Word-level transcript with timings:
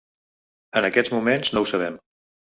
En 0.79 0.87
aquests 0.87 1.13
moments 1.15 1.51
no 1.57 1.63
ho 1.65 1.69
sabem. 1.73 2.01